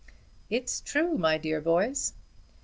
[0.49, 2.13] "It's true, my dear boys."